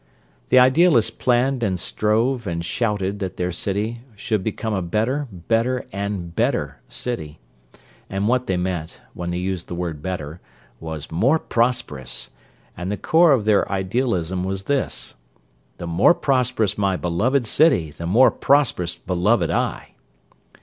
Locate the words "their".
3.37-3.51, 13.45-13.71